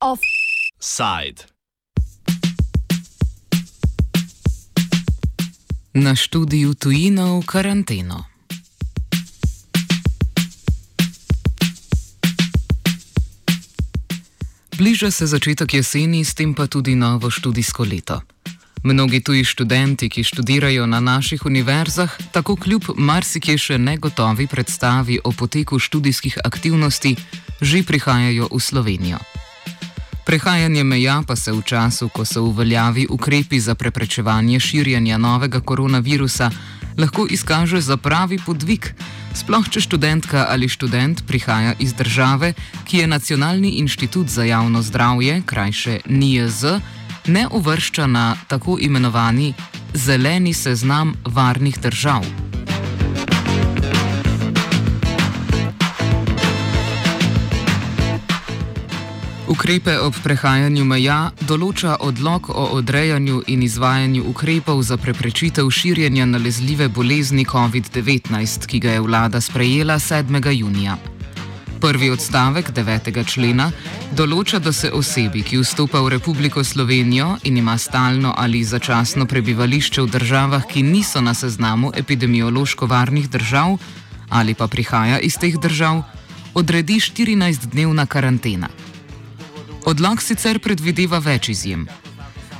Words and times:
Offside. 0.00 1.44
Na 5.94 6.16
študiju 6.16 6.74
tujino 6.74 7.40
v 7.40 7.46
karanteno. 7.46 8.24
Bliža 14.78 15.10
se 15.10 15.26
začetek 15.26 15.74
jeseni, 15.74 16.24
s 16.24 16.34
tem 16.34 16.54
pa 16.54 16.66
tudi 16.66 16.94
novo 16.94 17.30
študijsko 17.30 17.84
leto. 17.84 18.35
Mnogi 18.86 19.20
tuji 19.20 19.44
študenti, 19.44 20.06
ki 20.08 20.22
študirajo 20.22 20.86
na 20.86 21.00
naših 21.00 21.46
univerzah, 21.46 22.10
tako 22.30 22.54
kljub 22.56 22.84
marsikje 22.96 23.58
še 23.58 23.78
negotovi 23.82 24.46
predstavi 24.46 25.18
o 25.24 25.32
poteku 25.34 25.78
študijskih 25.82 26.36
aktivnosti, 26.44 27.16
že 27.60 27.82
prihajajo 27.82 28.46
v 28.46 28.60
Slovenijo. 28.62 29.18
Prehajanje 30.22 30.84
meja 30.86 31.18
pa 31.26 31.34
se 31.34 31.50
v 31.50 31.66
času, 31.66 32.06
ko 32.14 32.22
so 32.22 32.44
uveljavi 32.46 33.08
ukrepi 33.10 33.58
za 33.58 33.74
preprečevanje 33.74 34.60
širjenja 34.60 35.18
novega 35.18 35.58
koronavirusa, 35.60 36.50
lahko 36.94 37.26
izkaže 37.26 37.80
za 37.82 37.96
pravi 37.98 38.38
podvig, 38.38 38.86
sploh 39.34 39.66
če 39.66 39.82
študentka 39.82 40.46
ali 40.46 40.70
študent 40.70 41.26
prihaja 41.26 41.74
iz 41.82 41.90
države, 41.90 42.54
ki 42.86 43.02
je 43.02 43.10
Nacionalni 43.10 43.82
inštitut 43.82 44.30
za 44.30 44.46
javno 44.46 44.82
zdravje, 44.82 45.42
krajše 45.42 46.06
NIJZ, 46.06 46.78
ne 47.26 47.46
uvršča 47.50 48.06
na 48.06 48.36
tako 48.48 48.78
imenovani 48.80 49.54
zeleni 49.94 50.54
seznam 50.54 51.14
varnih 51.24 51.78
držav. 51.80 52.24
Ukrepe 59.48 59.98
ob 59.98 60.14
prehajanju 60.22 60.84
meja 60.84 61.30
določa 61.48 61.96
odlog 62.00 62.50
o 62.50 62.64
odrejanju 62.76 63.42
in 63.46 63.62
izvajanju 63.62 64.24
ukrepov 64.30 64.82
za 64.82 64.96
preprečitev 64.96 65.70
širjenja 65.70 66.26
nalezljive 66.26 66.88
bolezni 66.88 67.46
COVID-19, 67.46 68.66
ki 68.66 68.78
ga 68.78 68.96
je 68.96 69.04
vlada 69.06 69.40
sprejela 69.40 69.98
7. 70.02 70.50
junija. 70.50 71.15
Prvi 71.80 72.08
odstavek 72.10 72.70
9. 72.72 73.10
člena 73.28 73.66
določa, 74.16 74.58
da 74.58 74.72
se 74.72 74.88
osebi, 74.92 75.42
ki 75.44 75.60
vstopa 75.60 76.00
v 76.00 76.14
Republiko 76.16 76.64
Slovenijo 76.64 77.36
in 77.44 77.58
ima 77.60 77.76
stalno 77.78 78.32
ali 78.36 78.64
začasno 78.64 79.26
prebivališče 79.28 80.02
v 80.02 80.10
državah, 80.14 80.64
ki 80.64 80.82
niso 80.82 81.20
na 81.20 81.34
seznamu 81.34 81.92
epidemiološko 81.94 82.88
varnih 82.88 83.28
držav 83.30 83.76
ali 84.28 84.54
pa 84.54 84.66
prihaja 84.66 85.20
iz 85.20 85.36
teh 85.38 85.54
držav, 85.60 86.02
odredi 86.54 86.96
14-dnevna 86.96 88.06
karantena. 88.06 88.72
Odlog 89.84 90.22
sicer 90.22 90.58
predvideva 90.58 91.20
več 91.22 91.52
izjem. 91.52 91.86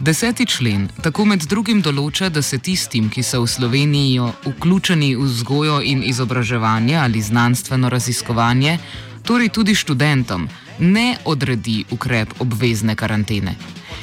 Deseti 0.01 0.47
člen 0.47 0.89
tako 1.03 1.25
med 1.25 1.47
drugim 1.49 1.79
določa, 1.81 2.29
da 2.29 2.43
se 2.45 2.59
tistim, 2.61 3.09
ki 3.09 3.23
so 3.25 3.41
v 3.41 3.49
Sloveniji 3.49 4.27
vključeni 4.45 5.15
v 5.17 5.25
vzgojo 5.25 5.79
in 5.81 6.03
izobraževanje 6.05 6.99
ali 7.01 7.23
znanstveno 7.25 7.89
raziskovanje, 7.89 8.77
torej 9.25 9.49
tudi 9.49 9.75
študentom, 9.75 10.49
ne 10.79 11.17
odredi 11.25 11.85
ukrep 11.91 12.37
obvezne 12.45 12.95
karantene. 12.95 13.57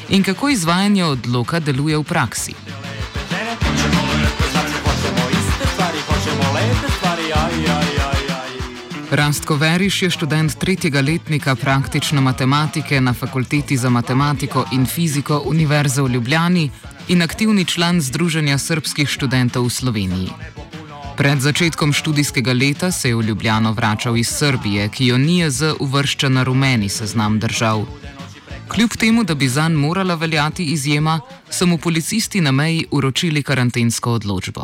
In 0.09 0.25
kako 0.25 0.49
izvajanje 0.49 1.05
odloka 1.05 1.59
deluje 1.59 1.97
v 1.97 2.03
praksi? 2.03 2.57
Rastko 9.15 9.55
Veriš 9.55 10.01
je 10.01 10.09
študent 10.09 10.55
tretjega 10.59 11.01
letnika 11.01 11.55
praktične 11.55 12.21
matematike 12.21 13.01
na 13.01 13.13
Fakulteti 13.13 13.77
za 13.77 13.89
matematiko 13.89 14.65
in 14.73 14.85
fiziko 14.85 15.43
Univerze 15.45 16.01
v 16.01 16.09
Ljubljani 16.09 16.69
in 17.07 17.21
aktivni 17.21 17.65
član 17.65 18.01
Združenja 18.01 18.57
srpskih 18.57 19.09
študentov 19.09 19.65
v 19.65 19.69
Sloveniji. 19.69 20.29
Pred 21.17 21.39
začetkom 21.39 21.93
študijskega 21.93 22.53
leta 22.53 22.91
se 22.91 23.09
je 23.09 23.15
v 23.15 23.21
Ljubljano 23.21 23.71
vračal 23.71 24.17
iz 24.17 24.33
Srbije, 24.33 24.89
ki 24.89 25.05
jo 25.05 25.17
ni 25.17 25.49
z 25.49 25.75
uvršča 25.79 26.29
na 26.29 26.43
rumeni 26.43 26.89
seznam 26.89 27.39
držav. 27.39 27.85
Kljub 28.73 28.89
temu, 28.99 29.23
da 29.23 29.35
bi 29.35 29.47
zanj 29.47 29.73
morala 29.73 30.15
veljati 30.15 30.65
izjema, 30.65 31.19
so 31.49 31.65
mu 31.65 31.77
policisti 31.77 32.41
na 32.41 32.51
meji 32.51 32.85
uročili 32.91 33.43
karantensko 33.43 34.11
odločbo. 34.11 34.61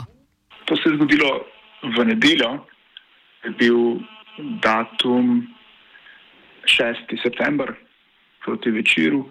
To 0.65 0.75
se 0.75 0.89
je 0.89 0.95
zgodilo 0.95 1.29
v 1.97 2.05
nedeljo, 2.05 2.65
je 3.43 3.51
bil 3.51 3.77
datum 4.61 5.47
6. 6.65 7.21
september, 7.23 7.73
proti 8.45 8.71
večeru. 8.71 9.25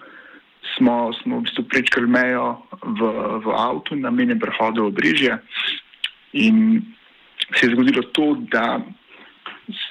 Smo, 0.76 1.12
smo 1.22 1.38
v 1.38 1.46
bistvu 1.46 1.64
prečkali 1.64 2.06
mejo 2.06 2.62
v, 2.82 3.00
v 3.44 3.46
avtu, 3.54 3.96
namenjen 3.96 4.38
prehodu 4.38 4.88
v 4.88 4.94
Brižje. 4.94 5.38
In 6.32 6.82
se 7.54 7.66
je 7.66 7.72
zgodilo 7.72 8.02
to, 8.12 8.36
da 8.52 8.82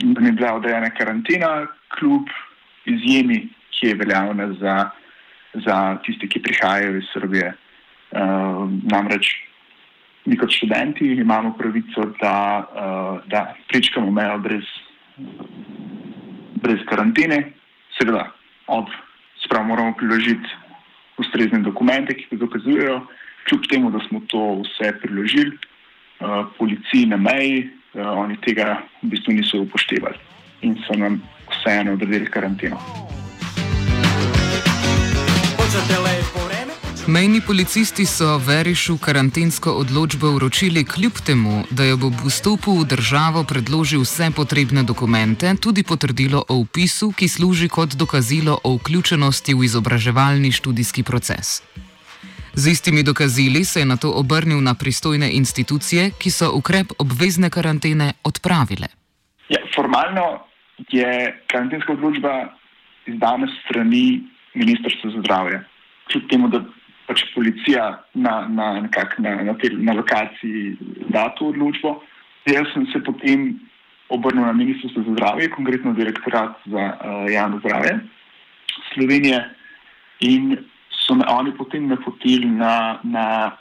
nam 0.04 0.26
je 0.26 0.32
bila 0.32 0.54
odrejena 0.54 0.90
karantena, 0.90 1.68
kljub 1.98 2.30
izjemi, 2.86 3.48
ki 3.72 3.88
je 3.88 3.96
veljavna 3.96 4.54
za, 4.60 4.76
za 5.66 5.98
tiste, 6.06 6.28
ki 6.28 6.42
prihajajo 6.42 6.98
iz 6.98 7.10
Srbije. 7.14 7.54
Uh, 8.12 8.70
namreč 8.92 9.28
mi 10.26 10.38
kot 10.38 10.52
študenti 10.52 11.06
imamo 11.06 11.56
pravico, 11.58 12.12
da, 12.22 12.38
uh, 12.64 13.30
da 13.32 13.56
prečkamo 13.68 14.12
mejo 14.12 14.38
brez, 14.38 14.68
brez 16.62 16.84
karantene, 16.90 17.54
seveda, 17.98 18.32
ob 18.68 18.90
sprav 19.46 19.66
moramo 19.66 19.94
priložiti 19.98 20.50
ustrezne 21.18 21.60
dokumente, 21.66 22.14
ki 22.14 22.30
to 22.30 22.42
dokazujejo, 22.46 23.02
kljub 23.48 23.66
temu, 23.72 23.92
da 23.92 24.00
smo 24.08 24.22
to 24.28 24.62
vse 24.62 24.92
priložili. 25.02 25.58
Eh, 26.18 26.44
policiji 26.58 27.06
na 27.06 27.18
meji, 27.18 27.70
uh, 27.94 28.18
oni 28.18 28.38
tega 28.42 28.82
v 29.04 29.10
bistvu 29.14 29.38
niso 29.38 29.62
upoštevali 29.62 30.18
in 30.66 30.74
so 30.88 30.98
nam 30.98 31.22
vseeno 31.52 31.94
odredili 31.94 32.26
karanteno. 32.26 32.82
Mejni 37.08 37.40
policisti 37.42 38.06
so 38.06 38.38
Verišu 38.38 38.98
karantensko 38.98 39.72
odločbo 39.72 40.28
vročili 40.32 40.84
kljub 40.86 41.14
temu, 41.26 41.64
da 41.72 41.84
je 41.84 41.94
ob 41.94 42.14
vstopu 42.26 42.72
v 42.80 42.84
državo 42.84 43.46
predložil 43.48 44.02
vse 44.04 44.28
potrebne 44.36 44.84
dokumente, 44.84 45.56
tudi 45.64 45.84
potrdilo 45.88 46.44
o 46.50 46.56
upisu, 46.60 47.14
ki 47.16 47.28
služi 47.28 47.70
kot 47.70 47.96
dokazilo 47.96 48.60
o 48.64 48.76
vključenosti 48.76 49.54
v 49.54 49.64
izobraževalni 49.64 50.52
študijski 50.52 51.04
proces. 51.04 51.64
Z 52.54 52.68
istimi 52.68 53.04
dokazili 53.04 53.64
se 53.64 53.80
je 53.80 53.86
na 53.86 53.98
to 53.98 54.12
obrnil 54.12 54.60
na 54.62 54.74
pristojne 54.74 55.32
institucije, 55.32 56.12
ki 56.20 56.32
so 56.32 56.52
ukrep 56.60 56.88
obvezne 57.00 57.50
karantene 57.50 58.14
odpravile. 58.24 58.88
Ja, 59.50 59.64
formalno 59.76 60.44
je 60.92 61.40
karantenska 61.48 61.94
odločba 61.94 62.52
izdana 63.06 63.48
strani 63.64 64.28
Ministrstva 64.54 65.12
za 65.16 65.20
zdravje. 65.20 65.64
Kljub 66.12 66.24
temu, 66.30 66.48
da 66.48 66.66
pač 67.08 67.24
policija 67.34 68.04
na, 68.14 68.34
na, 68.52 68.68
na, 68.84 69.32
na, 69.44 69.54
te, 69.62 69.72
na 69.72 69.96
lokaciji 69.96 70.76
da 71.14 71.30
to 71.38 71.52
odločbo, 71.54 71.98
jaz 72.48 72.68
sem 72.74 72.88
se 72.92 73.00
potem 73.04 73.54
obrnil 74.10 74.46
na 74.46 74.54
Ministrstvo 74.54 75.04
za 75.04 75.16
zdravje, 75.16 75.50
konkretno 75.56 75.94
direktorat 75.94 76.60
za 76.66 76.84
uh, 76.96 77.28
javno 77.32 77.60
zdravje 77.60 78.00
Slovenije. 78.94 79.40
In 80.20 80.58
so 81.06 81.16
me 81.16 81.26
oni 81.30 81.52
potem 81.58 81.88
napotili 81.88 82.48
na, 82.48 83.00
na 83.04 83.52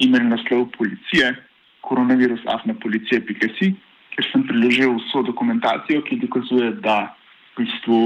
email 0.00 0.28
naslov 0.28 0.68
policije, 0.76 1.34
koronavirus 1.80 2.40
afna 2.48 2.74
policije.si, 2.82 3.72
ker 4.14 4.26
sem 4.32 4.44
priložil 4.48 4.96
vso 4.98 5.22
dokumentacijo, 5.28 6.02
ki 6.04 6.20
dokazuje, 6.24 6.72
da 6.84 7.14
v 7.56 7.64
bistvu, 7.64 8.00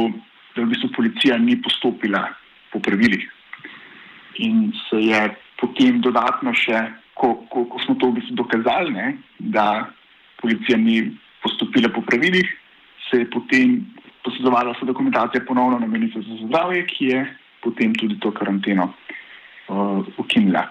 da 0.55 0.67
v 0.67 0.71
bistvu 0.75 0.91
policija 0.97 1.39
ni 1.39 1.57
postopila 1.63 2.29
po 2.73 2.83
pravilih. 2.83 3.34
In 4.39 4.73
se 4.89 5.01
je 5.01 5.21
potem 5.61 6.01
dodatno 6.01 6.55
še, 6.55 6.81
ko, 7.15 7.47
ko, 7.51 7.65
ko 7.71 7.81
smo 7.85 7.95
to 8.01 8.11
v 8.11 8.19
bistvu 8.19 8.39
dokazali, 8.43 8.91
ne, 8.91 9.19
da 9.39 9.87
policija 10.41 10.79
ni 10.79 11.13
postopila 11.45 11.89
po 11.95 12.03
pravilih, 12.03 12.49
se 13.11 13.23
je 13.23 13.31
potem 13.31 13.79
posredovala 14.25 14.73
vsa 14.73 14.89
dokumentacija 14.89 15.45
ponovno 15.47 15.79
na 15.79 15.87
ministrstvo 15.87 16.37
za 16.41 16.49
zdravje, 16.49 16.87
ki 16.87 17.05
je 17.13 17.21
potem 17.63 17.95
tudi 17.95 18.19
to 18.21 18.33
karanteno 18.33 18.89
uh, 18.89 20.05
ukinila. 20.19 20.67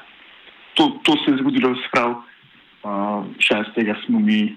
To, 0.74 0.90
to 1.06 1.16
se 1.22 1.32
je 1.32 1.40
zgodilo, 1.42 1.76
sprav, 1.88 2.18
uh, 2.18 3.26
šestega 3.40 3.96
smo 4.06 4.20
mi 4.20 4.56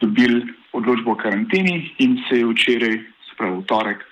dobili 0.00 0.42
odločbo 0.72 1.14
o 1.14 1.18
karanteni 1.18 1.94
in 1.98 2.18
se 2.28 2.42
je 2.42 2.46
včeraj, 2.46 2.98
sprav 3.32 3.58
v 3.60 3.66
torek, 3.70 4.04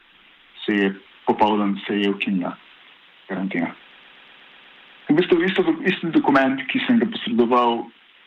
se 0.64 0.74
je 0.74 0.94
popoldan 1.26 1.78
se 1.86 2.00
je 2.00 2.10
ukinila 2.10 2.56
karantena. 3.28 3.74
V 5.10 5.18
bistvu 5.18 5.42
isto, 5.42 5.64
isto 5.82 6.08
dokument, 6.14 6.60
ki 6.70 6.78
sem 6.86 7.00
ga 7.02 7.08
posredoval 7.10 7.82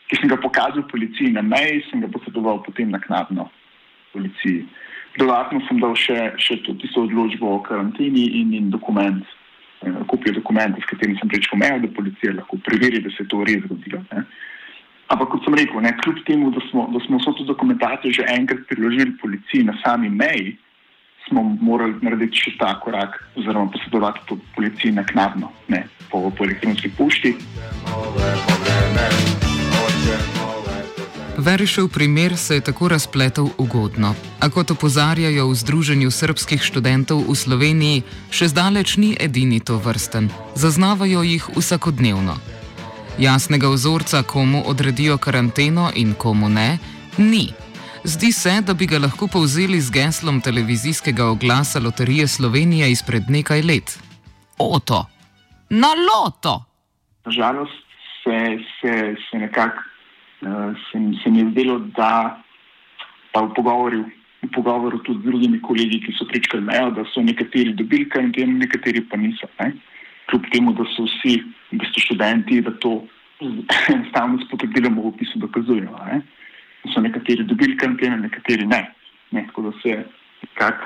ki 0.08 0.20
sem 0.20 0.28
ga 0.28 0.36
pokazal 0.36 0.84
policiji 0.90 1.32
na 1.32 1.42
meji, 1.42 1.84
sem 1.90 2.00
ga 2.00 2.08
posredoval 2.12 2.60
potem 2.62 2.90
naknadno 2.92 3.48
policiji. 4.12 4.66
Dodatno 5.18 5.62
sem 5.68 5.80
dal 5.80 5.94
še, 5.96 6.34
še 6.42 6.58
tudi 6.66 6.84
tisto 6.84 7.06
odločbo 7.06 7.56
o 7.56 7.62
karanteni 7.64 8.26
in, 8.40 8.52
in 8.54 8.70
dokument, 8.70 9.24
eh, 9.82 10.00
kupijo 10.10 10.36
dokumente, 10.40 10.82
s 10.82 10.90
katerimi 10.90 11.18
sem 11.20 11.30
prečkal 11.30 11.62
mejo, 11.62 11.80
da 11.84 11.92
policija 11.96 12.34
lahko 12.34 12.58
preveri, 12.66 13.00
da 13.02 13.12
se 13.14 13.24
je 13.24 13.30
to 13.32 13.44
res 13.46 13.62
zgodilo. 13.64 14.02
Ne. 14.12 14.26
Ampak 15.14 15.34
kot 15.34 15.46
sem 15.46 15.56
rekel, 15.56 15.80
ne, 15.84 15.94
kljub 16.02 16.20
temu, 16.28 16.50
da 16.52 16.60
smo, 16.68 16.88
da 16.92 17.00
smo 17.06 17.20
vso 17.20 17.34
to 17.38 17.46
dokumentacijo 17.48 18.12
že 18.18 18.28
enkrat 18.34 18.66
priložili 18.68 19.16
policiji 19.22 19.66
na 19.68 19.76
sami 19.84 20.10
meji, 20.10 20.56
smo 21.28 21.42
morali 21.60 21.94
narediti 22.02 22.44
še 22.46 22.56
ta 22.58 22.74
korak, 22.80 23.16
oziroma 23.36 23.70
posredovati 23.72 24.20
to 24.28 24.38
policiji 24.54 24.92
naknadno, 24.92 25.52
ne 25.68 25.86
po, 26.10 26.30
po 26.30 26.44
elektronski 26.44 26.90
pošti. 26.98 27.34
Verišev 31.36 31.88
primer 31.88 32.36
se 32.36 32.54
je 32.54 32.60
tako 32.60 32.88
razpletel 32.88 33.48
ugodno, 33.58 34.14
a 34.40 34.50
kot 34.50 34.70
opozarjajo 34.70 35.48
v 35.48 35.54
Združenju 35.54 36.10
srpskih 36.10 36.62
študentov 36.62 37.24
v 37.26 37.34
Sloveniji, 37.34 38.04
še 38.30 38.48
zdaleč 38.54 38.96
ni 39.02 39.16
edini 39.18 39.58
to 39.58 39.80
vrsten, 39.82 40.30
zaznavajo 40.54 41.26
jih 41.26 41.48
vsakodnevno. 41.56 42.38
Jasnega 43.18 43.66
vzorca, 43.70 44.22
komu 44.22 44.62
odredijo 44.66 45.18
karanteno 45.18 45.90
in 45.94 46.14
komu 46.14 46.48
ne, 46.48 46.78
ni. 47.18 47.50
Zdi 48.04 48.32
se, 48.32 48.50
da 48.60 48.74
bi 48.76 48.84
ga 48.84 48.98
lahko 49.00 49.24
povzeli 49.32 49.78
z 49.80 49.88
geslom 49.90 50.40
televizijskega 50.44 51.24
oglasa 51.24 51.80
Loterije 51.80 52.26
Slovenije 52.28 52.90
izpred 52.92 53.30
nekaj 53.32 53.62
let. 53.62 53.94
Oto, 54.58 55.06
na 55.70 55.88
loto! 56.08 56.52
Nažalost 57.24 57.80
se, 58.20 58.36
se, 58.76 58.92
se 59.24 59.38
nekako 59.38 59.80
uh, 59.80 60.76
se, 60.84 61.00
se 61.22 61.30
mi 61.30 61.38
je 61.38 61.48
zdelo, 61.50 61.78
da 61.96 62.42
pa 63.32 63.40
v 63.40 63.54
pogovoru, 63.56 64.04
v 64.42 64.52
pogovoru 64.52 65.00
tudi 65.08 65.24
z 65.24 65.30
drugimi 65.30 65.62
kolegi, 65.62 66.02
ki 66.04 66.12
so 66.18 66.28
pričkali 66.28 66.60
mejo, 66.62 66.90
da 66.90 67.08
so 67.14 67.24
nekateri 67.24 67.72
dobili 67.72 68.08
karanteno, 68.08 68.58
nekateri 68.58 69.00
pa 69.08 69.16
niso. 69.16 69.48
Ne? 69.64 69.72
Kljub 70.28 70.52
temu, 70.52 70.76
da 70.76 70.84
so 70.92 71.08
vsi 71.08 71.40
v 71.72 71.80
bistvu 71.80 72.04
študenti, 72.10 72.60
da 72.68 72.76
to 72.84 72.98
enostavno 73.88 74.38
s 74.44 74.50
potrdilom 74.52 75.00
v 75.00 75.08
opisu 75.08 75.40
dokazujejo. 75.40 75.96
Ne? 76.12 76.20
So 76.92 77.00
nekateri 77.00 77.44
dobili 77.44 77.76
karanteno, 77.76 78.16
nekateri 78.16 78.66
ne. 78.66 78.94
ne? 79.30 79.46
Tako 79.46 79.62
da 79.62 79.72
se 79.82 80.04
kak, 80.54 80.84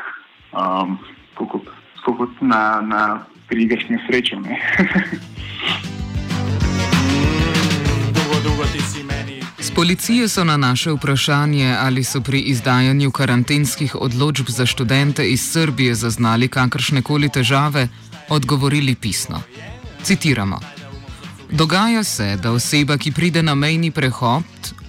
um, 0.53 0.99
kot, 1.35 1.67
kot 2.05 2.41
na, 2.41 2.81
na 2.81 3.25
prigaš 3.49 3.89
nesrečo. 3.89 4.41
Ne? 4.41 4.59
policije 9.79 10.29
so 10.29 10.45
na 10.45 10.57
naše 10.57 10.91
vprašanje, 10.91 11.77
ali 11.81 12.05
so 12.05 12.21
pri 12.21 12.41
izdajanju 12.41 13.11
karantenskih 13.11 13.95
odločb 13.95 14.49
za 14.49 14.67
študente 14.67 15.31
iz 15.31 15.53
Srbije 15.53 15.95
zaznali 15.95 16.49
kakršne 16.49 17.03
koli 17.03 17.29
težave, 17.29 17.89
odgovorili 18.29 18.95
pisno. 18.95 19.43
Citiramo: 20.03 20.59
Dogaja 21.51 22.05
se, 22.05 22.37
da 22.43 22.53
oseba, 22.53 22.99
ki 22.99 23.13
pride 23.13 23.43
na 23.43 23.55
mejni 23.55 23.91
prehod, 23.91 24.45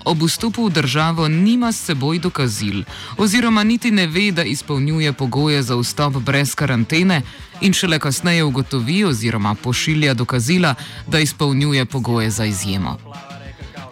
ob 0.05 0.23
vstopu 0.23 0.65
v 0.65 0.73
državo 0.73 1.27
nima 1.27 1.71
s 1.71 1.85
seboj 1.85 2.19
dokazil, 2.19 2.83
oziroma 3.17 3.63
niti 3.63 3.91
ne 3.91 4.07
ve, 4.07 4.31
da 4.31 4.43
izpolnjuje 4.43 5.13
pogoje 5.13 5.63
za 5.63 5.75
vstop 5.75 6.13
brez 6.13 6.55
karantene, 6.55 7.21
in 7.61 7.73
šele 7.73 7.99
kasneje 7.99 8.43
ugotovi 8.43 9.03
oziroma 9.03 9.55
pošilja 9.55 10.13
dokazila, 10.13 10.75
da 11.07 11.19
izpolnjuje 11.19 11.85
pogoje 11.85 12.29
za 12.29 12.45
izjemo. 12.45 12.97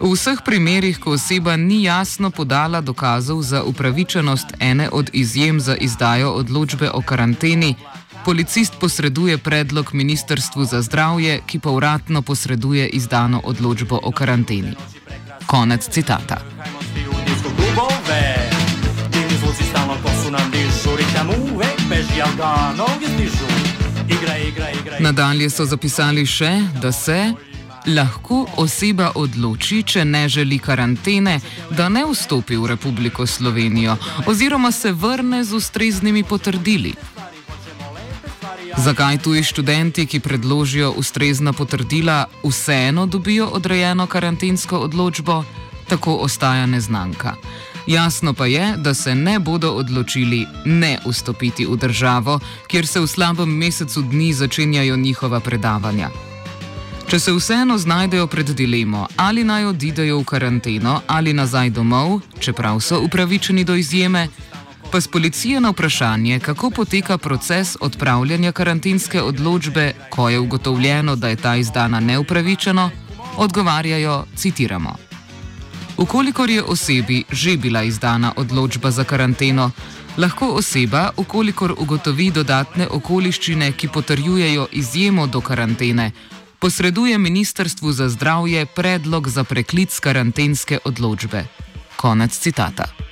V 0.00 0.12
vseh 0.14 0.38
primerih, 0.44 0.98
ko 1.02 1.18
oseba 1.18 1.56
ni 1.56 1.82
jasno 1.82 2.30
podala 2.30 2.80
dokazov 2.80 3.42
za 3.42 3.62
upravičenost 3.62 4.46
ene 4.60 4.88
od 4.92 5.10
izjem 5.12 5.60
za 5.60 5.76
izdajo 5.76 6.30
odločbe 6.30 6.90
o 6.90 7.02
karanteni, 7.02 7.74
policist 8.24 8.74
posreduje 8.80 9.38
predlog 9.38 9.94
Ministrstvu 9.94 10.64
za 10.64 10.82
zdravje, 10.82 11.40
ki 11.46 11.58
pa 11.58 11.70
uradno 11.70 12.22
posreduje 12.22 12.88
izdano 12.88 13.40
odločbo 13.44 14.00
o 14.02 14.12
karanteni. 14.12 14.97
Konec 15.48 15.88
citata. 15.88 16.36
Nadalje 25.00 25.50
so 25.50 25.64
zapisali 25.64 26.26
še, 26.26 26.50
da 26.82 26.92
se 26.92 27.32
lahko 27.86 28.46
oseba 28.56 29.12
odloči, 29.14 29.82
če 29.82 30.04
ne 30.04 30.28
želi 30.28 30.58
karantene, 30.58 31.40
da 31.70 31.88
ne 31.88 32.04
vstopi 32.04 32.56
v 32.56 32.66
Republiko 32.66 33.26
Slovenijo 33.26 33.96
oziroma 34.26 34.72
se 34.72 34.92
vrne 34.92 35.44
z 35.44 35.54
ustreznimi 35.54 36.24
potrdili. 36.24 36.92
Zakaj 38.78 39.18
tuji 39.18 39.42
študenti, 39.42 40.06
ki 40.06 40.20
predložijo 40.20 40.92
ustrezna 40.96 41.52
potrdila, 41.52 42.26
vseeno 42.44 43.06
dobijo 43.06 43.46
odrejeno 43.46 44.06
karantensko 44.06 44.78
odločbo, 44.78 45.44
tako 45.88 46.14
ostaja 46.14 46.66
neznanka. 46.66 47.34
Jasno 47.86 48.34
pa 48.34 48.46
je, 48.46 48.74
da 48.76 48.94
se 48.94 49.14
ne 49.14 49.38
bodo 49.38 49.72
odločili 49.72 50.46
ne 50.64 50.98
vstopiti 51.06 51.66
v 51.66 51.76
državo, 51.76 52.40
kjer 52.68 52.86
se 52.86 53.00
v 53.00 53.06
slabem 53.06 53.48
mesecu 53.48 54.02
dni 54.02 54.32
začenjajo 54.32 54.96
njihova 54.96 55.40
predavanja. 55.40 56.10
Če 57.08 57.18
se 57.18 57.32
vseeno 57.32 57.78
znajdejo 57.78 58.26
pred 58.26 58.50
dilemo, 58.50 59.06
ali 59.16 59.44
naj 59.44 59.64
odidejo 59.64 60.18
v 60.18 60.24
karanteno 60.24 61.00
ali 61.06 61.32
nazaj 61.32 61.70
domov, 61.70 62.20
čeprav 62.38 62.80
so 62.80 63.00
upravičeni 63.00 63.64
do 63.64 63.74
izjeme, 63.74 64.28
pa 64.92 65.00
z 65.00 65.08
policije 65.08 65.60
na 65.60 65.70
vprašanje, 65.70 66.40
kako 66.40 66.70
poteka 66.70 67.18
proces 67.18 67.76
odpravljanja 67.80 68.52
karantenske 68.52 69.22
odločbe, 69.22 69.92
ko 70.10 70.28
je 70.28 70.38
ugotovljeno, 70.38 71.16
da 71.16 71.28
je 71.28 71.36
ta 71.36 71.56
izdana 71.56 72.00
neupravičeno, 72.00 72.90
odgovarjajo: 73.36 74.24
citiramo. 74.36 74.96
Ukolikor 75.96 76.50
je 76.50 76.62
osebi 76.62 77.24
že 77.32 77.56
bila 77.56 77.82
izdana 77.82 78.32
odločba 78.36 78.90
za 78.90 79.04
karanteno, 79.04 79.70
lahko 80.16 80.46
oseba, 80.46 81.10
ukolikor 81.16 81.74
ugotovi 81.78 82.30
dodatne 82.30 82.88
okoliščine, 82.88 83.72
ki 83.72 83.88
potrjujejo 83.88 84.66
izjemo 84.72 85.26
do 85.26 85.40
karantene, 85.40 86.12
posreduje 86.58 87.18
Ministrstvu 87.18 87.92
za 87.92 88.08
zdravje 88.08 88.66
predlog 88.66 89.28
za 89.28 89.44
preklic 89.44 89.98
karantenske 89.98 90.78
odločbe. 90.84 91.44
Konec 91.96 92.38
citata. 92.38 93.07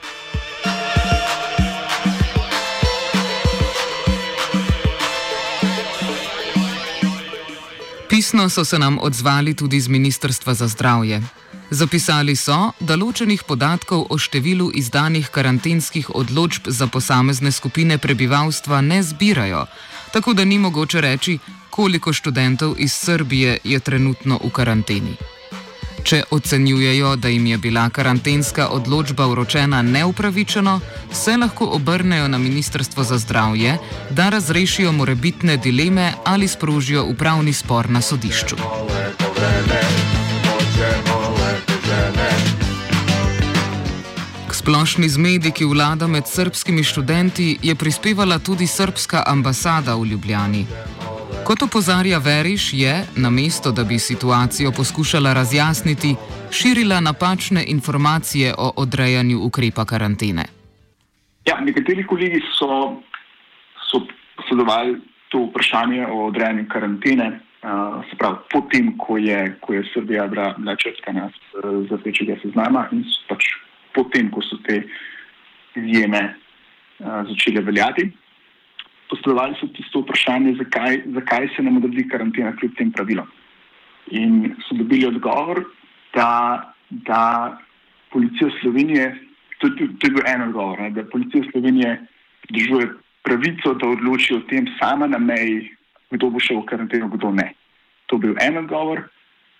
Pisno 8.16 8.48
so 8.48 8.64
se 8.64 8.78
nam 8.78 8.98
odzvali 9.02 9.54
tudi 9.54 9.80
z 9.80 9.88
Ministrstva 9.88 10.54
za 10.54 10.68
zdravje. 10.68 11.22
Zapisali 11.70 12.36
so, 12.36 12.72
da 12.80 12.96
ločenih 12.96 13.42
podatkov 13.44 14.06
o 14.08 14.16
številu 14.18 14.70
izdanih 14.72 15.28
karantenskih 15.28 16.08
odločb 16.16 16.72
za 16.72 16.86
posamezne 16.86 17.52
skupine 17.52 17.98
prebivalstva 17.98 18.80
ne 18.80 19.02
zbirajo, 19.02 19.66
tako 20.16 20.32
da 20.32 20.48
ni 20.48 20.56
mogoče 20.58 21.00
reči, 21.00 21.38
koliko 21.70 22.12
študentov 22.12 22.80
iz 22.80 22.92
Srbije 22.92 23.58
je 23.64 23.80
trenutno 23.80 24.40
v 24.44 24.50
karanteni. 24.50 25.35
Če 26.06 26.20
ocenjujejo, 26.30 27.16
da 27.18 27.28
jim 27.28 27.46
je 27.50 27.56
bila 27.58 27.88
karantenska 27.90 28.68
odločba 28.70 29.24
vročena 29.26 29.80
neupravičeno, 29.82 30.80
se 31.12 31.36
lahko 31.36 31.66
obrnejo 31.74 32.28
na 32.28 32.38
Ministrstvo 32.38 33.02
za 33.04 33.18
zdravje, 33.18 33.72
da 34.10 34.28
razrešijo 34.28 34.92
morebitne 34.92 35.56
dileme 35.56 36.12
ali 36.24 36.48
sprožijo 36.48 37.04
upravni 37.04 37.52
spor 37.52 37.90
na 37.90 38.00
sodišču. 38.00 38.56
K 44.48 44.54
splošni 44.54 45.08
zmedi, 45.08 45.50
ki 45.50 45.64
vlada 45.64 46.06
med 46.06 46.30
srpskimi 46.30 46.84
študenti, 46.84 47.58
je 47.62 47.74
prispevala 47.74 48.38
tudi 48.38 48.66
srpska 48.66 49.24
ambasada 49.26 49.94
v 49.94 50.06
Ljubljani. 50.06 50.66
Kot 51.46 51.62
opozarja 51.62 52.18
Veriš, 52.18 52.72
je, 52.72 52.94
namesto 53.16 53.70
da 53.72 53.84
bi 53.84 53.98
situacijo 53.98 54.70
poskušala 54.76 55.32
razjasniti, 55.32 56.14
širila 56.50 57.00
napačne 57.00 57.62
informacije 57.66 58.54
o 58.58 58.72
odrejanju 58.76 59.38
ukrepa 59.48 59.84
karantene. 59.84 60.44
Ja, 61.48 61.60
nekateri 61.60 62.06
kolegi 62.06 62.40
so, 62.58 62.98
so 63.90 64.02
posredovali 64.36 64.98
to 65.28 65.44
vprašanje 65.44 66.06
o 66.06 66.26
odrejanju 66.26 66.66
karantene, 66.72 67.28
uh, 67.30 68.02
se 68.10 68.18
pravi, 68.18 68.36
potem, 68.52 68.98
ko 68.98 69.18
je, 69.18 69.56
ko 69.60 69.72
je 69.72 69.86
Srbija 69.94 70.26
bila 70.26 70.76
črtkana 70.76 71.30
z 71.62 71.94
rdečega 71.94 72.40
seznama 72.42 72.88
in 72.92 73.06
pač 73.28 73.46
potem, 73.94 74.34
ko 74.34 74.42
so 74.42 74.58
te 74.66 74.82
izjeme 75.78 76.26
uh, 76.26 77.22
začele 77.30 77.62
veljati 77.62 78.10
poslovali 79.10 79.56
so 79.60 79.68
tisto 79.76 80.02
vprašanje, 80.02 80.56
zakaj, 80.62 81.02
zakaj 81.14 81.48
se 81.56 81.62
nam 81.62 81.76
odredi 81.76 82.08
karantena 82.08 82.54
kljub 82.56 82.74
tem 82.78 82.92
pravilom. 82.92 83.28
In 84.10 84.54
so 84.66 84.76
dobili 84.78 85.06
odgovor, 85.06 85.64
da 86.14 86.76
da 86.90 87.58
policija 88.12 88.50
Slovenije, 88.60 89.16
to, 89.58 89.68
to, 89.68 89.86
to 89.98 90.06
je 90.06 90.10
bil 90.10 90.22
en 90.26 90.42
odgovor, 90.42 90.80
ne, 90.80 90.90
da 90.90 91.04
policija 91.04 91.44
Slovenije 91.50 92.06
pridržuje 92.42 92.88
pravico, 93.22 93.74
da 93.74 93.88
odloči 93.88 94.34
o 94.34 94.40
tem 94.40 94.66
sama 94.78 95.06
na 95.06 95.18
meji, 95.18 95.70
kdo 96.10 96.30
bo 96.30 96.40
šel 96.40 96.62
v 96.62 96.66
karanteno, 96.66 97.08
kdo 97.08 97.32
ne. 97.32 97.52
To 98.06 98.16
je 98.16 98.20
bil 98.20 98.34
en 98.40 98.58
odgovor. 98.58 99.02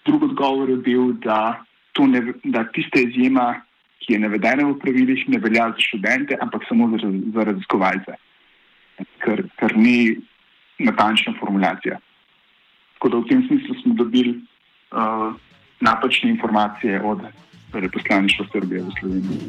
Drugi 0.06 0.24
odgovor 0.24 0.70
je 0.70 0.76
bil, 0.76 1.12
da, 1.12 1.64
ne, 1.98 2.22
da 2.44 2.64
tiste 2.64 3.02
izjema, 3.02 3.54
ki 3.98 4.12
je 4.12 4.18
navedena 4.22 4.68
v 4.68 4.78
pravilih, 4.78 5.24
ne 5.28 5.38
velja 5.42 5.70
za 5.72 5.82
študente, 5.88 6.36
ampak 6.40 6.62
samo 6.68 6.88
za, 6.94 7.10
za 7.34 7.44
raziskovalce, 7.48 8.14
ker, 9.24 9.42
ker 9.60 9.76
ni 9.76 10.16
natančna 10.78 11.34
formulacija. 11.40 11.98
Tako 12.96 13.08
da 13.08 13.16
v 13.16 13.28
tem 13.28 13.46
smislu 13.48 13.74
smo 13.82 13.94
dobili 13.94 14.36
uh, 14.36 15.34
napačne 15.80 16.30
informacije 16.30 17.02
od 17.02 17.20
veleposlaništva 17.72 18.46
Srbije 18.52 18.82
v 18.82 18.90
Sloveniji. 19.00 19.40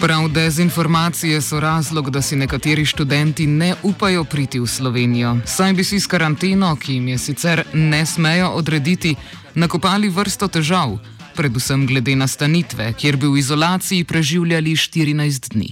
Prav 0.00 0.28
dezinformacije 0.28 1.40
so 1.40 1.60
razlog, 1.60 2.10
da 2.10 2.22
si 2.22 2.36
nekateri 2.36 2.84
študenti 2.84 3.46
ne 3.46 3.74
upajo 3.82 4.24
priti 4.24 4.60
v 4.60 4.66
Slovenijo. 4.66 5.36
Saj 5.44 5.72
bi 5.72 5.84
si 5.84 6.00
s 6.00 6.06
karanteno, 6.06 6.76
ki 6.76 6.92
jim 6.94 7.08
je 7.08 7.18
sicer 7.18 7.62
ne 7.72 8.06
smejo 8.06 8.48
odrediti, 8.48 9.14
nakopali 9.54 10.08
vrsto 10.08 10.48
težav, 10.48 10.98
predvsem 11.36 11.86
glede 11.86 12.16
na 12.16 12.26
stanitve, 12.26 12.92
kjer 12.98 13.16
bi 13.20 13.28
v 13.30 13.40
izolaciji 13.42 14.04
preživljali 14.08 14.72
14 14.76 15.52
dni. 15.54 15.70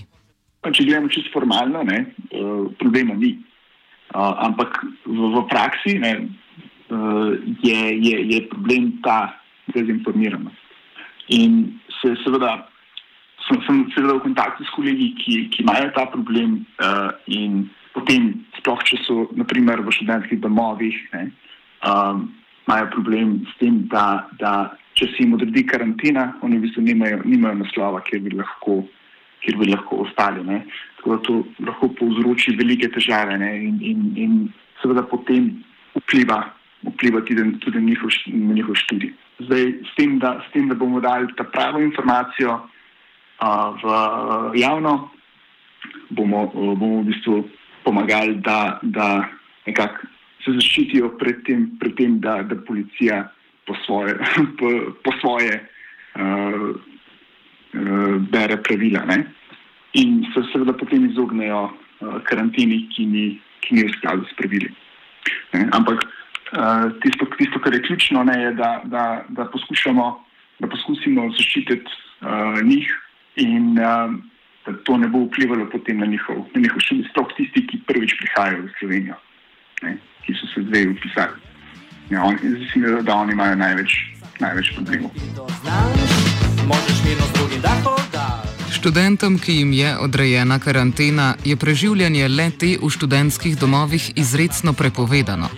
Če 0.65 0.85
gledamo 0.85 1.11
čisto 1.13 1.33
formalno, 1.33 1.83
ne, 1.85 2.05
eh, 2.33 2.63
problema 2.81 3.15
ni. 3.15 3.37
Ampak 4.15 4.79
v, 5.07 5.19
v 5.35 5.41
praksi 5.51 5.99
ne, 5.99 6.13
uh, 6.89 7.35
je, 7.67 7.81
je, 7.99 8.17
je 8.31 8.39
problem 8.47 8.93
ta 9.03 9.35
dezinformiranost. 9.75 10.61
In 11.35 11.81
se, 11.99 12.13
seveda, 12.23 12.69
sem, 13.49 13.59
sem 13.67 13.81
seveda 13.95 14.15
v 14.21 14.25
kontaktu 14.29 14.63
s 14.63 14.71
kolegi, 14.77 15.11
ki, 15.19 15.41
ki 15.51 15.65
imajo 15.65 15.91
ta 15.97 16.07
problem, 16.13 16.61
uh, 16.79 17.11
in 17.27 17.65
potem, 17.97 18.31
sploh 18.61 18.79
če 18.87 19.01
so 19.03 19.27
naprimer 19.35 19.83
v 19.83 19.95
študentskih 19.99 20.39
domovih, 20.45 20.95
ne, 21.17 21.27
um, 21.83 22.29
imajo 22.69 22.93
problem 22.95 23.41
s 23.51 23.59
tem, 23.59 23.83
da, 23.91 24.29
da 24.39 24.55
če 24.95 25.09
se 25.11 25.23
jim 25.23 25.35
odredi 25.37 25.65
karantena, 25.67 26.33
oni 26.43 26.59
v 26.59 26.67
bistvu 26.67 26.85
nimajo, 26.87 27.23
nimajo 27.25 27.61
naslova, 27.63 28.03
kjer 28.07 28.23
bi 28.25 28.35
lahko, 28.39 28.83
kjer 29.45 29.59
bi 29.61 29.71
lahko 29.71 30.03
ostali. 30.07 30.45
Ne. 30.47 30.65
Tako 30.99 31.15
da 31.17 31.23
to 31.29 31.39
lahko 31.67 31.91
povzroči 31.99 32.57
velike 32.59 32.91
težave 32.95 33.39
ne, 33.39 33.55
in, 33.69 33.81
in, 33.83 34.05
in 34.17 34.37
seveda 34.83 35.07
potem 35.11 35.51
vpliva 35.99 36.45
vpliva 36.85 37.21
tudi, 37.21 37.59
tudi 37.59 37.79
na 37.79 37.85
njihov, 37.85 38.11
njihov 38.27 38.75
študij. 38.75 39.13
Zdaj, 39.39 39.65
s 39.89 39.97
tem, 39.97 40.19
da, 40.19 40.41
s 40.49 40.53
tem, 40.53 40.69
da 40.69 40.75
bomo 40.75 41.01
dali 41.01 41.27
ta 41.37 41.45
pravo 41.45 41.81
informacijo 41.81 42.55
uh, 42.55 43.75
v 43.83 44.59
javno, 44.61 45.11
bomo, 46.11 46.45
uh, 46.55 46.79
bomo 46.79 47.03
v 47.03 47.07
bistvu 47.11 47.45
pomagali, 47.85 48.37
da, 48.45 48.79
da 48.83 49.29
se 50.45 50.53
zaščitijo 50.53 51.17
pred 51.19 51.43
tem, 51.47 51.71
pred 51.81 51.97
tem 51.97 52.21
da, 52.21 52.43
da 52.43 52.57
policija 52.67 53.25
po 53.67 53.77
svoje, 53.87 54.17
po, 54.59 54.69
po 55.05 55.13
svoje 55.21 55.61
uh, 55.61 56.69
uh, 56.73 58.17
bere 58.31 58.57
pravila. 58.63 59.05
Ne? 59.09 59.25
In 59.95 60.25
se 60.35 60.43
seveda 60.53 60.73
potem 60.73 61.07
izognejo 61.11 61.69
uh, 61.71 62.19
karanteni, 62.29 62.85
ki 62.95 63.07
ni, 63.07 63.27
ki 63.65 63.79
ni 63.79 63.87
v 63.87 63.95
skladu 63.99 64.27
s 64.29 64.37
pravili. 64.39 64.73
Ne? 65.55 65.69
Ampak 65.73 66.05
Eh, 66.55 66.91
tisto, 67.03 67.27
tisto, 67.39 67.59
kar 67.59 67.75
je 67.75 67.83
ključno, 67.83 68.25
ne, 68.25 68.43
je, 68.43 68.53
da, 68.53 68.81
da, 68.85 69.25
da, 69.29 69.45
da 70.59 70.69
poskusimo 70.69 71.25
zaščititi 71.37 71.91
uh, 72.21 72.61
njih 72.63 72.93
in 73.43 73.79
uh, 73.79 74.13
da 74.67 74.75
to 74.87 74.97
ne 74.97 75.09
bo 75.09 75.25
vplivalo 75.25 75.67
potem 75.73 75.99
na 75.99 76.07
njihov, 76.07 76.45
na 76.55 76.61
njihov 76.63 76.85
študij, 76.85 77.09
sploh 77.11 77.33
tisti, 77.37 77.65
ki 77.67 77.81
prvič 77.89 78.15
prihajajo 78.21 78.61
v 78.63 78.71
Slovenijo, 78.79 79.19
ne, 79.83 79.97
ki 80.27 80.37
so 80.39 80.53
se 80.53 80.63
zdaj 80.69 80.87
upisali. 80.93 81.44
Ja, 82.11 82.25
on, 82.25 82.39
mislim, 82.43 83.05
da 83.05 83.15
oni 83.15 83.33
imajo 83.33 83.57
največ, 83.57 83.91
največ 84.41 84.75
problemov. 84.75 85.11
Študentom, 88.73 89.39
ki 89.39 89.53
jim 89.53 89.73
je 89.73 89.99
odrejena 89.99 90.59
karantena, 90.59 91.35
je 91.45 91.57
preživljanje 91.57 92.29
le 92.29 92.51
te 92.51 92.77
v 92.83 92.91
študentskih 92.91 93.57
domovih 93.59 94.13
izredno 94.17 94.73
prepovedano. 94.73 95.49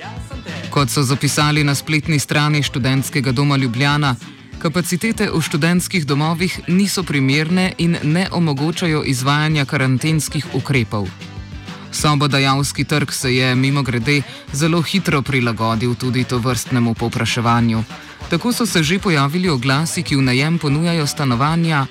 Kot 0.70 0.90
so 0.90 1.02
zapisali 1.02 1.64
na 1.64 1.74
spletni 1.74 2.18
strani 2.18 2.62
študentskega 2.62 3.32
doma 3.32 3.56
Ljubljana, 3.56 4.14
kapacitete 4.58 5.30
v 5.34 5.40
študentskih 5.42 6.06
domovih 6.06 6.60
niso 6.68 7.02
primerne 7.02 7.72
in 7.78 7.96
ne 8.02 8.28
omogočajo 8.32 9.02
izvajanja 9.04 9.64
karantenskih 9.64 10.46
ukrepov. 10.54 11.08
Sobodajalski 11.96 12.84
trg 12.84 13.12
se 13.12 13.34
je, 13.34 13.54
mimo 13.54 13.82
grede, 13.82 14.22
zelo 14.52 14.82
hitro 14.82 15.22
prilagodil 15.22 15.94
tudi 15.94 16.24
to 16.24 16.38
vrstnemu 16.38 16.94
povpraševanju. 16.94 17.84
Tako 18.30 18.52
so 18.52 18.66
se 18.66 18.82
že 18.82 18.98
pojavili 18.98 19.48
oglasi, 19.48 20.02
ki 20.02 20.16
v 20.16 20.22
najem 20.22 20.58
ponujajo 20.58 21.06
stanovanja 21.06 21.86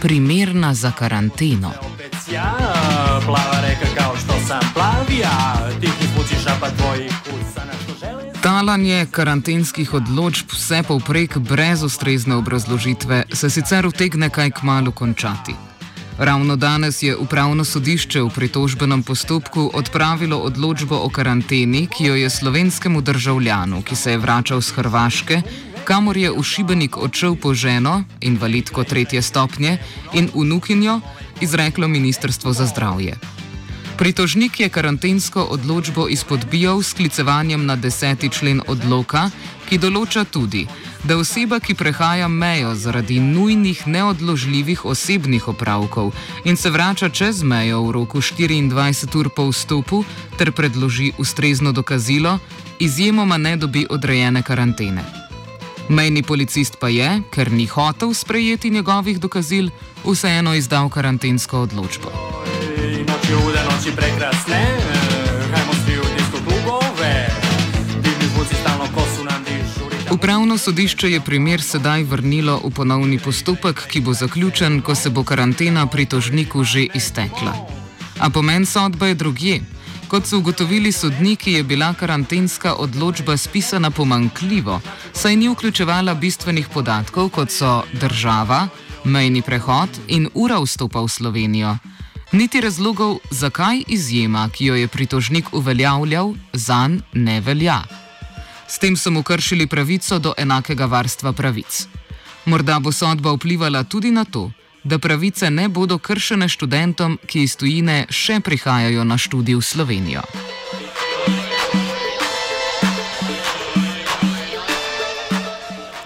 primerna 0.00 0.74
za 0.74 0.92
karanteno. 0.92 1.72
Ja, 2.32 2.54
Talanje 8.42 9.06
karantenskih 9.10 9.94
odločb 9.94 10.50
vse 10.52 10.82
povprek 10.88 11.38
brez 11.38 11.82
ustrezne 11.82 12.36
obrazložitve 12.36 13.24
se 13.32 13.50
sicer 13.50 13.86
utegne 13.86 14.30
kaj 14.30 14.50
k 14.50 14.62
malu 14.62 14.92
končati. 14.92 15.73
Ravno 16.18 16.56
danes 16.56 17.02
je 17.02 17.16
upravno 17.16 17.64
sodišče 17.64 18.22
v 18.22 18.30
pritožbenem 18.30 19.02
postopku 19.02 19.70
odpravilo 19.74 20.36
odločbo 20.38 20.94
o 20.94 21.08
karanteni, 21.08 21.88
ki 21.90 22.04
jo 22.04 22.14
je 22.14 22.30
slovenskemu 22.30 23.00
državljanu, 23.00 23.82
ki 23.82 23.96
se 23.96 24.10
je 24.10 24.18
vračal 24.18 24.60
z 24.62 24.70
Hrvaške, 24.70 25.42
kamor 25.84 26.16
je 26.16 26.30
v 26.30 26.42
Šibenik 26.42 26.96
odšel 26.96 27.34
po 27.34 27.54
ženo, 27.54 28.04
invalidko 28.20 28.84
tretje 28.84 29.22
stopnje 29.22 29.78
in 30.12 30.30
unukinjo, 30.34 31.00
izreklo 31.40 31.88
Ministrstvo 31.88 32.52
za 32.52 32.66
zdravje. 32.66 33.18
Pritožnik 33.98 34.60
je 34.60 34.68
karantensko 34.68 35.42
odločbo 35.42 36.08
izpodbijal 36.08 36.82
s 36.82 36.94
klicevanjem 36.94 37.66
na 37.66 37.76
deseti 37.76 38.28
člen 38.28 38.62
odloka, 38.66 39.30
ki 39.68 39.78
določa 39.78 40.24
tudi, 40.24 40.66
da 41.04 41.16
oseba, 41.16 41.60
ki 41.60 41.74
prehaja 41.74 42.28
mejo 42.28 42.74
zaradi 42.74 43.20
nujnih 43.20 43.86
neodložljivih 43.86 44.84
osebnih 44.84 45.48
opravkov 45.48 46.12
in 46.44 46.56
se 46.56 46.70
vrača 46.70 47.08
čez 47.08 47.42
mejo 47.42 47.82
v 47.82 47.92
roku 47.92 48.18
24 48.18 49.16
ur 49.16 49.28
po 49.36 49.48
vstopu 49.48 50.04
ter 50.38 50.52
predloži 50.52 51.12
ustrezno 51.18 51.72
dokazilo, 51.72 52.38
izjemoma 52.78 53.36
ne 53.36 53.56
dobi 53.56 53.86
odrejene 53.90 54.42
karantene. 54.42 55.04
Mejni 55.88 56.22
policist 56.22 56.76
pa 56.80 56.88
je, 56.88 57.22
ker 57.30 57.52
ni 57.52 57.66
hotel 57.66 58.14
sprejeti 58.14 58.70
njegovih 58.70 59.20
dokazil, 59.20 59.68
vseeno 60.04 60.54
izdal 60.54 60.88
karantensko 60.88 61.60
odločbo 61.60 62.34
čude 63.26 63.60
noči 63.64 63.90
prekrasne, 63.96 64.83
Upravno 70.24 70.58
sodišče 70.58 71.10
je 71.10 71.20
primer 71.20 71.62
sedaj 71.62 72.02
vrnilo 72.08 72.54
v 72.64 72.70
ponovni 72.72 73.18
postopek, 73.18 73.82
ki 73.92 74.00
bo 74.00 74.14
zaključen, 74.16 74.78
ko 74.80 74.94
se 74.94 75.10
bo 75.10 75.20
karantena 75.20 75.84
pritožniku 75.86 76.64
že 76.64 76.86
iztekla. 76.94 77.52
A 78.18 78.30
pomen 78.30 78.64
sodbe 78.66 79.08
je 79.08 79.14
drugje. 79.14 79.60
Kot 80.08 80.26
so 80.26 80.38
ugotovili 80.38 80.92
sodniki, 80.92 81.52
je 81.52 81.62
bila 81.62 81.92
karantenska 81.94 82.72
odločba 82.74 83.36
spisana 83.36 83.90
pomankljivo, 83.90 84.80
saj 85.12 85.36
ni 85.36 85.48
vključevala 85.48 86.14
bistvenih 86.14 86.68
podatkov, 86.72 87.28
kot 87.28 87.50
so 87.50 87.82
država, 87.92 88.68
mejni 89.04 89.42
prehod 89.42 89.90
in 90.08 90.30
ura 90.34 90.56
vstopa 90.64 91.04
v 91.04 91.08
Slovenijo 91.08 91.76
niti 92.32 92.60
razlogov, 92.60 93.18
zakaj 93.30 93.82
izjema, 93.88 94.48
ki 94.48 94.64
jo 94.64 94.74
je 94.74 94.88
pritožnik 94.88 95.52
uveljavljal, 95.52 96.34
zanj 96.52 96.98
ne 97.12 97.40
velja. 97.40 98.03
S 98.68 98.78
tem 98.78 98.96
so 98.96 99.10
mu 99.10 99.22
kršili 99.22 99.66
pravico 99.66 100.18
do 100.18 100.34
enakega 100.36 100.86
varstva 100.86 101.32
pravic. 101.32 101.86
Morda 102.44 102.78
bo 102.80 102.92
sodba 102.92 103.32
vplivala 103.32 103.84
tudi 103.84 104.10
na 104.10 104.24
to, 104.24 104.50
da 104.84 104.98
pravice 104.98 105.50
ne 105.50 105.68
bodo 105.68 105.98
kršene 105.98 106.48
študentom, 106.48 107.18
ki 107.26 107.42
iz 107.42 107.56
tujine 107.56 108.04
še 108.10 108.40
prihajajo 108.40 109.04
na 109.04 109.16
študij 109.18 109.56
v 109.56 109.62
Slovenijo. 109.62 110.22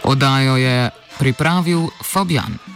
Odajo 0.08 0.56
je 0.56 0.90
pripravil 1.18 1.90
Fabian. 2.02 2.67